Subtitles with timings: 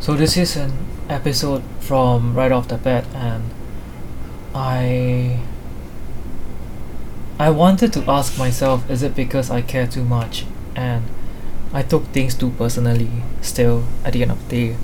[0.00, 0.72] So this is an
[1.08, 3.50] episode from Rye off the bat, and
[4.54, 5.40] I
[7.38, 11.04] I wanted to ask myself, is it because I care too much and
[11.72, 13.10] I took things too personally?
[13.42, 14.76] Still, at the end of the day,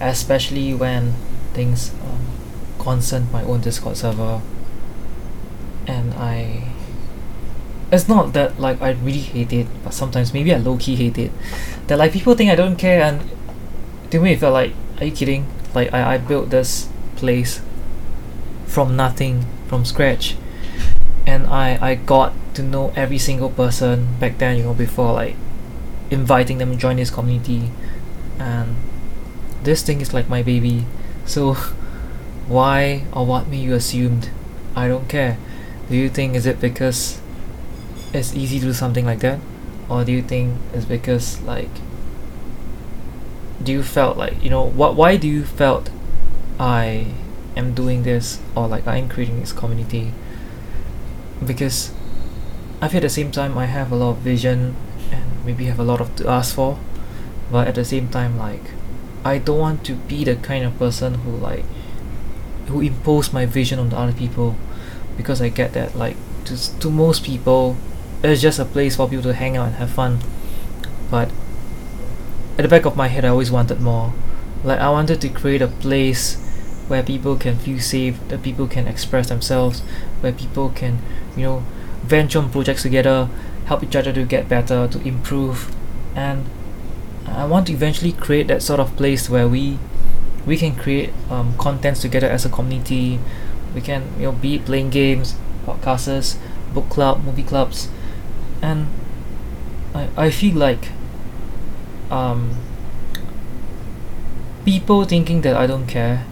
[0.00, 1.12] especially when
[1.52, 2.24] things um,
[2.78, 4.40] concern my own Discord server,
[5.86, 6.64] and I.
[7.90, 11.16] It's not that like I really hate it, but sometimes maybe I low key hate
[11.16, 11.32] it.
[11.86, 13.20] That like people think I don't care, and
[14.10, 15.46] to me it felt like, are you kidding?
[15.74, 17.60] Like I, I built this place
[18.66, 20.36] from nothing, from scratch,
[21.26, 24.56] and I I got to know every single person back then.
[24.56, 25.36] You know before like
[26.10, 27.70] inviting them to join this community,
[28.38, 28.76] and
[29.62, 30.86] this thing is like my baby.
[31.26, 31.54] So
[32.48, 34.30] why or what made you assumed
[34.74, 35.36] I don't care?
[35.90, 37.20] Do you think is it because
[38.12, 39.40] it's easy to do something like that?
[39.88, 41.70] Or do you think it's because like
[43.68, 45.90] do you felt like you know what why do you felt
[46.58, 47.12] I
[47.54, 50.14] am doing this or like I am creating this community?
[51.44, 51.92] Because
[52.80, 54.74] I feel at the same time I have a lot of vision
[55.12, 56.78] and maybe have a lot of to ask for,
[57.52, 58.70] but at the same time like
[59.22, 61.66] I don't want to be the kind of person who like
[62.68, 64.56] who impose my vision on the other people
[65.18, 67.76] because I get that like to to most people
[68.24, 70.20] it's just a place for people to hang out and have fun
[71.10, 71.28] but
[72.58, 74.12] at the back of my head I always wanted more.
[74.64, 76.36] Like I wanted to create a place
[76.88, 79.80] where people can feel safe that people can express themselves
[80.20, 80.98] where people can
[81.36, 81.62] you know
[82.02, 83.28] venture on projects together
[83.66, 85.74] help each other to get better to improve.
[86.16, 86.46] And
[87.26, 89.78] I want to eventually create that sort of place where we
[90.46, 93.20] we can create um, contents together as a community.
[93.74, 95.36] We can you know be playing games
[95.66, 96.36] podcasts
[96.72, 97.88] book club movie clubs.
[98.62, 98.88] And
[99.94, 100.88] I, I feel like
[102.10, 102.56] um,
[104.64, 106.24] people thinking that I don't care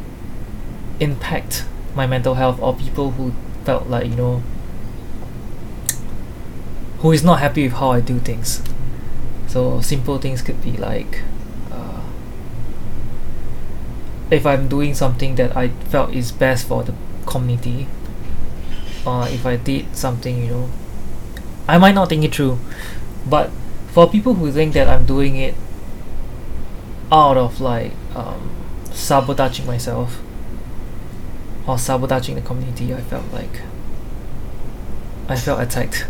[1.01, 3.33] impact my mental health or people who
[3.65, 4.43] felt like you know
[7.01, 8.63] who is not happy with how I do things.
[9.47, 11.23] So simple things could be like
[11.71, 12.03] uh,
[14.31, 16.95] if I'm doing something that I felt is best for the
[17.27, 17.87] community
[19.07, 20.71] or if I did something you know
[21.69, 22.59] I might not think it through
[23.29, 23.51] but
[23.89, 25.55] for people who think that I'm doing it
[27.13, 28.51] out of like um,
[28.93, 30.21] sabotaging myself
[31.67, 33.61] or sabotaging the community I felt like
[35.29, 36.07] I felt attacked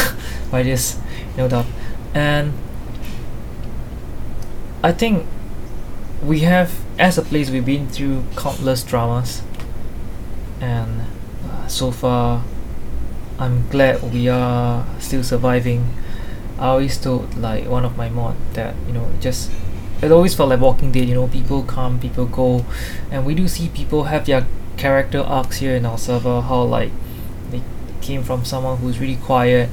[0.50, 0.98] by this
[1.36, 1.66] no doubt.
[2.14, 2.52] And
[4.82, 5.26] I think
[6.22, 9.42] we have as a place we've been through countless dramas.
[10.60, 11.02] And
[11.48, 12.44] uh, so far
[13.38, 15.94] I'm glad we are still surviving.
[16.58, 19.50] I always told like one of my mod that you know just
[20.02, 22.64] it always felt like Walking Dead you know people come people go
[23.10, 24.46] and we do see people have their
[24.76, 26.90] character arcs here in our server how like
[27.50, 27.62] they
[28.00, 29.68] came from someone who's really quiet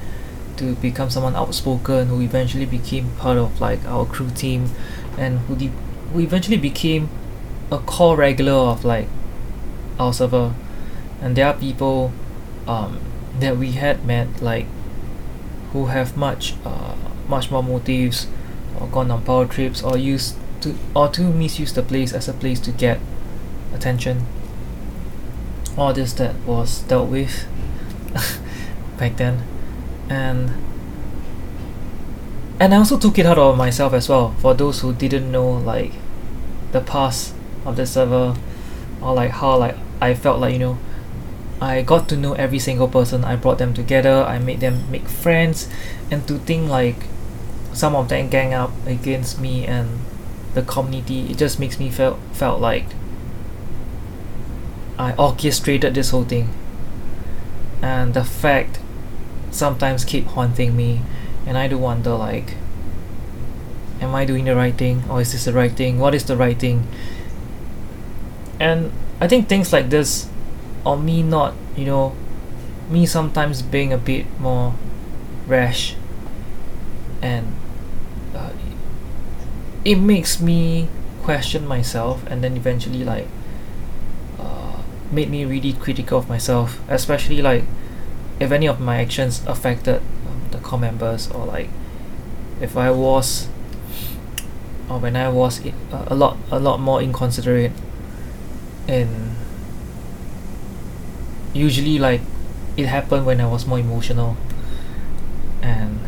[0.58, 4.70] to become someone outspoken who eventually became part of like our crew team
[5.18, 5.72] and who, de-
[6.14, 7.10] who eventually became
[7.72, 9.08] a core regular of like
[10.00, 10.54] our server.
[11.22, 12.12] And there are people
[12.68, 13.00] um,
[13.40, 14.66] that we had met like
[15.74, 16.96] who have much uh,
[17.28, 18.28] much more motives
[18.80, 22.34] or gone on power trips or used to or to misuse the place as a
[22.34, 23.00] place to get
[23.74, 24.26] attention.
[25.78, 27.46] All this that was dealt with
[28.98, 29.44] back then.
[30.10, 30.52] And
[32.60, 35.52] and I also took it out of myself as well for those who didn't know
[35.52, 35.92] like
[36.72, 38.36] the past of the server
[39.02, 40.78] or like how like I felt like you know
[41.60, 43.24] I got to know every single person.
[43.24, 44.24] I brought them together.
[44.24, 45.68] I made them make friends.
[46.12, 47.08] And to think like
[47.78, 50.00] some of them gang up against me and
[50.56, 52.86] the community it just makes me felt felt like
[54.98, 56.50] I orchestrated this whole thing.
[57.84, 58.80] And the fact
[59.52, 61.02] sometimes keep haunting me
[61.46, 62.56] and I do wonder like
[64.02, 66.36] am I doing the right thing or is this the right thing what is the
[66.36, 66.88] right thing?
[68.60, 68.92] And
[69.22, 70.28] I think things like this
[70.84, 72.16] or me not you know
[72.90, 74.74] me sometimes being a bit more
[75.46, 75.96] rash
[77.22, 77.57] and
[79.88, 80.90] it makes me
[81.24, 83.28] question myself and then eventually like
[84.40, 84.82] uh,
[85.12, 87.64] made me really critical of myself especially like
[88.40, 91.70] if any of my actions affected um, the core members or like
[92.62, 93.48] if I was
[94.90, 95.74] or when I was i-
[96.08, 97.72] a lot a lot more inconsiderate
[98.88, 99.36] and
[101.54, 102.22] usually like
[102.76, 104.38] it happened when I was more emotional
[105.62, 106.00] and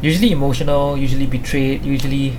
[0.00, 2.38] usually emotional usually betrayed usually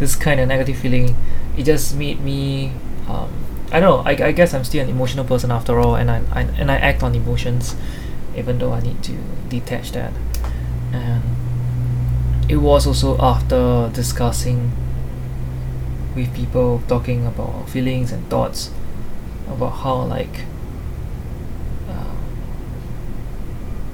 [0.00, 1.14] this kind of negative feeling
[1.56, 2.72] it just made me
[3.08, 3.30] um,
[3.70, 6.22] I don't know I, I guess I'm still an emotional person after all and I,
[6.32, 7.76] I and I act on emotions
[8.36, 9.16] even though I need to
[9.48, 10.12] detach that.
[10.92, 11.22] And
[12.48, 14.72] it was also after discussing
[16.14, 18.70] with people talking about feelings and thoughts
[19.48, 20.44] about how like
[21.88, 22.14] uh,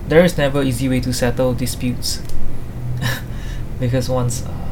[0.09, 2.23] there is never easy way to settle disputes.
[3.79, 4.66] Because once uh,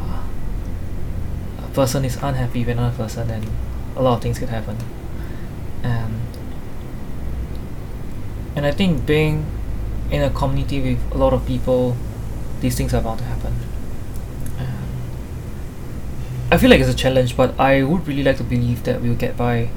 [1.74, 3.44] person is unhappy with another person then
[3.96, 4.76] a lot of things could happen.
[5.82, 6.20] And
[8.56, 9.46] and I think being
[10.10, 11.96] in a community with a lot of people
[12.60, 13.54] these things are bound to happen.
[16.50, 19.16] I feel like it's a challenge but I would really like to believe that we'll
[19.16, 19.70] get by.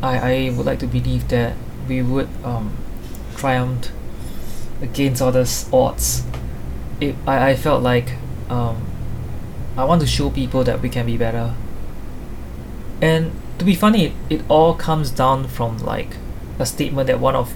[0.00, 1.56] I, I would like to believe that
[1.88, 2.76] we would um,
[3.36, 3.90] triumph
[4.80, 6.24] against all those odds.
[7.00, 8.12] It, I, I felt like
[8.48, 8.91] um,
[9.76, 11.54] I want to show people that we can be better.
[13.00, 16.16] And to be funny it, all comes down from like
[16.58, 17.54] a statement that one of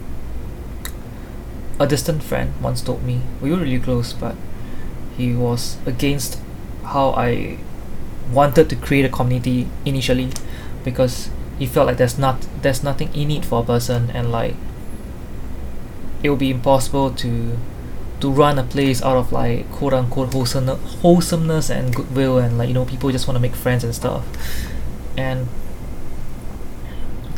[1.79, 3.21] a distant friend once told me.
[3.41, 4.35] We were really close but
[5.17, 6.41] he was against
[6.85, 7.59] how I
[8.33, 10.31] wanted to create a community initially
[10.85, 14.55] because he felt like there's not there's nothing in it for a person and like
[16.23, 17.59] it would be impossible to
[18.21, 22.69] to run a place out of like quote unquote wholesome, wholesomeness and goodwill and like
[22.69, 24.25] you know people just want to make friends and stuff.
[25.17, 25.49] And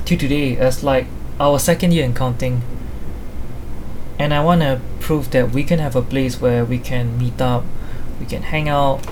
[0.04, 1.06] to today as like
[1.38, 2.62] our second year in counting
[4.18, 7.40] and I want to prove that we can have a place where we can meet
[7.40, 7.64] up
[8.20, 9.06] we can hang out.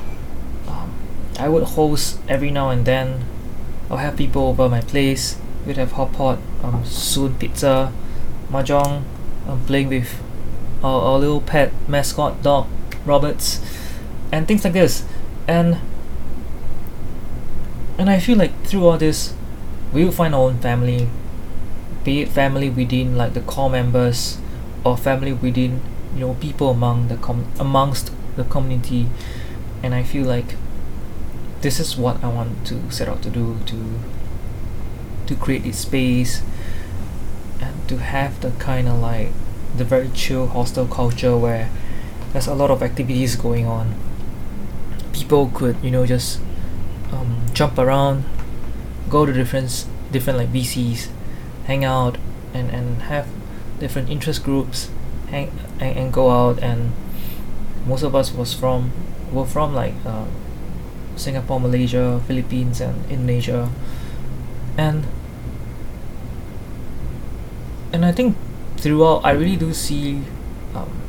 [0.67, 0.93] Um,
[1.39, 3.25] I would host every now and then
[3.91, 5.39] I'll have people over my place.
[5.65, 7.93] We'd have hot pot um, soon pizza
[8.51, 9.03] mahjong
[9.49, 10.21] um, playing with
[10.83, 12.67] our, our little pet mascot dog
[13.05, 13.61] Roberts
[14.33, 15.05] and things like this.
[15.47, 15.79] And
[17.99, 19.35] and I feel like through all this
[19.93, 21.09] we will find our own family
[22.05, 24.39] be it family within like the core members
[24.85, 25.81] or family within
[26.15, 29.09] you know people among the com- amongst the community.
[29.83, 30.57] And I feel like
[31.61, 34.01] this is what I want to set out to do to
[35.27, 36.43] to create this space
[37.61, 39.33] and to have the kind of like
[39.77, 41.71] the very chill hostel culture where
[42.33, 43.95] there's a lot of activities going on.
[45.13, 46.41] People could you know just
[47.13, 48.25] um, jump around
[49.09, 51.09] go to different different like VCs
[51.65, 52.19] hang out
[52.53, 53.27] and and have
[53.79, 54.91] different interest groups
[55.31, 55.51] hang
[55.81, 56.59] and, and go out.
[56.63, 56.93] And
[57.87, 58.93] most of us was from
[59.33, 60.27] were from like uh,
[61.17, 63.71] Singapore Malaysia Philippines and Indonesia.
[64.77, 65.07] And
[67.93, 68.37] and I think
[68.87, 70.23] throughout I really do see
[70.73, 71.03] um,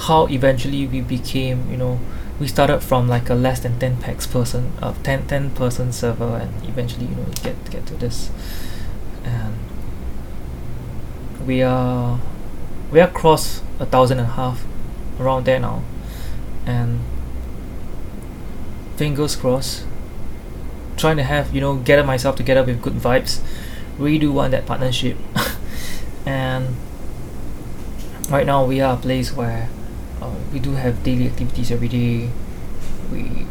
[0.00, 1.98] how eventually we became you know
[2.38, 6.36] we started from like a less than 10 packs person uh, 10, 10 person server
[6.36, 8.30] and eventually you know get get to this.
[9.24, 9.54] And
[11.46, 12.20] we are
[12.90, 14.62] we are cross a thousand and a half
[15.18, 15.82] around there now.
[16.66, 17.00] And
[18.96, 19.86] fingers crossed
[20.98, 23.40] trying to have you know gather myself together with good vibes
[23.98, 25.16] really do want that partnership
[26.28, 26.76] and
[28.28, 29.70] right now we are a place where
[30.20, 32.28] uh, we do have daily activities every day.
[33.10, 33.46] We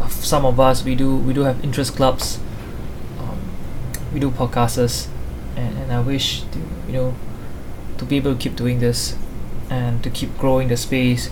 [0.00, 2.38] uh, some of us we do we do have interest clubs.
[3.18, 3.38] Um,
[4.12, 5.08] we do podcasts.
[5.56, 7.14] And, and I wish to you know
[7.98, 9.16] to be able to keep doing this
[9.70, 11.30] and to keep growing the space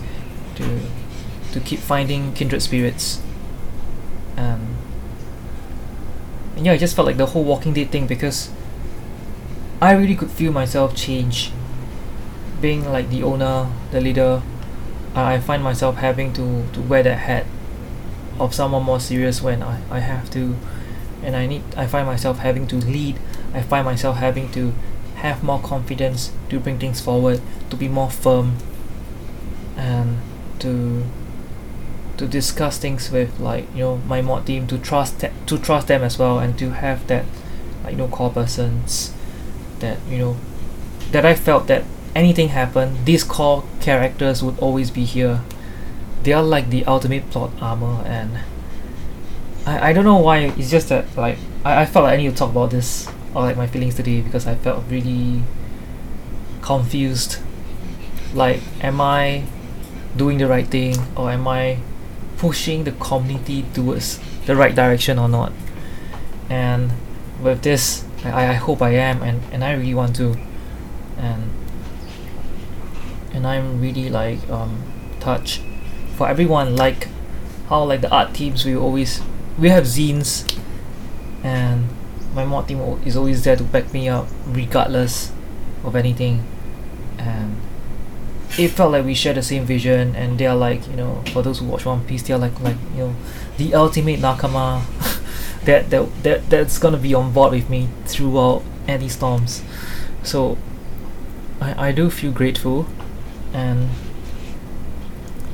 [0.55, 0.81] to
[1.53, 3.21] to keep finding kindred spirits.
[4.35, 4.75] And,
[6.57, 8.49] and yeah I just felt like the whole walking dead thing because
[9.83, 11.51] I really could feel myself change.
[12.61, 14.41] Being like the owner the leader
[15.13, 17.45] I find myself having to, to wear that hat
[18.39, 20.55] of someone more serious when I, I have to.
[21.21, 23.19] And I need I find myself having to lead.
[23.53, 24.73] I find myself having to
[25.15, 28.55] have more confidence to bring things forward to be more firm
[29.75, 30.17] and
[30.59, 31.03] to
[32.15, 36.03] to discuss things with like you know my mod team to trust to trust them
[36.03, 37.25] as well and to have that
[37.83, 39.13] like you know core persons
[39.83, 40.35] that you know
[41.11, 41.83] that I felt that
[42.15, 45.41] anything happened, these core characters would always be here.
[46.23, 48.39] They are like the ultimate plot armor and
[49.65, 52.29] I, I don't know why it's just that like I, I felt like I need
[52.29, 55.43] to talk about this or like my feelings today because I felt really
[56.61, 57.39] confused.
[58.33, 59.43] Like am I
[60.15, 61.79] doing the right thing or am I
[62.37, 65.51] pushing the community towards the right direction or not?
[66.49, 66.91] And
[67.41, 70.37] with this I, I hope I am and, and I really want to.
[71.17, 71.51] And
[73.33, 74.83] and I'm really like um
[75.19, 75.61] touched
[76.15, 77.07] for everyone like
[77.69, 79.21] how like the art teams we always
[79.57, 80.45] we have zines
[81.43, 81.87] and
[82.33, 85.31] my mod team is always there to back me up regardless
[85.83, 86.43] of anything.
[87.17, 87.57] And
[88.57, 91.41] it felt like we share the same vision and they are like you know for
[91.41, 93.15] those who watch one piece they are like like you know
[93.57, 94.81] the ultimate nakama
[95.65, 99.63] that, that that that's gonna be on board with me throughout any storms.
[100.23, 100.57] So
[101.61, 102.87] I, I do feel grateful
[103.53, 103.89] and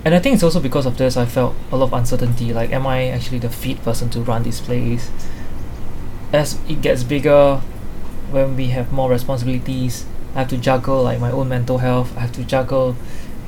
[0.06, 2.72] and I think it's also because of this I felt a lot of uncertainty like
[2.72, 5.12] am I actually the fit person to run this place?
[6.32, 7.58] As it gets bigger
[8.32, 12.22] when we have more responsibilities I have to juggle like my own mental health I
[12.22, 12.96] have to juggle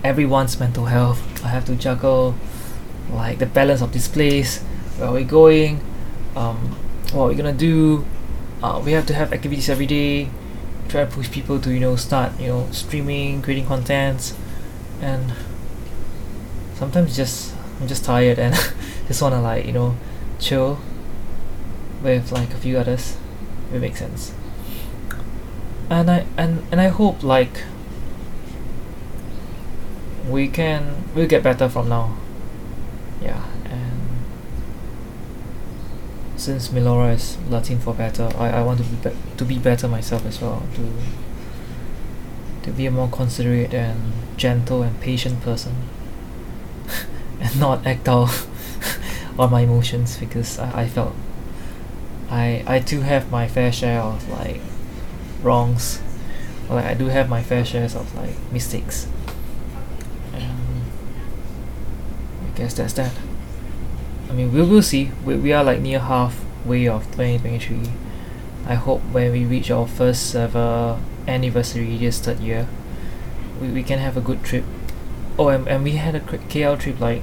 [0.03, 2.35] everyone's mental health I have to juggle
[3.11, 4.59] like the balance of this place
[4.97, 5.81] where are we going
[6.35, 6.75] um,
[7.13, 8.05] what are gonna do
[8.63, 10.29] uh, we have to have activities every day.
[10.87, 14.35] Try to push people to you know start you know streaming creating contents.
[15.01, 15.33] And
[16.75, 18.53] sometimes just I'm just tired and
[19.07, 19.95] just wanna like you know
[20.39, 20.79] chill
[22.03, 23.17] with like a few others
[23.69, 24.33] if it makes sense.
[25.89, 27.63] And I and and I hope like
[30.29, 32.15] we can we'll get better from now.
[33.21, 33.43] Yeah
[36.41, 39.87] since Meliora is Latin for better I, I want to be, be to be better
[39.87, 40.93] myself as well to
[42.63, 45.75] to be a more considerate and gentle and patient person
[47.39, 48.47] and not act out
[49.39, 51.13] on my emotions because I, I felt
[52.31, 54.61] I I too have my fair share of like
[55.43, 56.01] wrongs.
[56.69, 59.07] Like I do have my fair shares of like mistakes.
[60.33, 60.83] And
[62.47, 63.11] I guess that's that
[64.31, 65.11] I mean we will see.
[65.25, 67.81] We, we are like near halfway of 2023
[68.65, 70.97] I hope when we reach our first ever
[71.27, 72.65] anniversary this third year
[73.59, 74.63] we, we can have a good trip.
[75.37, 77.21] Oh and, and we had a KL trip like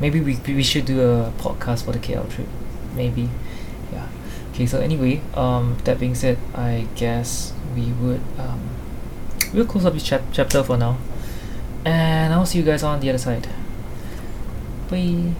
[0.00, 2.48] maybe we, we should do a podcast for the KL trip.
[2.94, 3.28] Maybe.
[3.92, 4.08] Yeah.
[4.52, 8.70] Okay so anyway um that being said I guess we would um
[9.52, 10.96] we'll close up this chap- chapter for now.
[11.84, 13.46] And I'll see you guys on the other side
[14.88, 15.34] 不一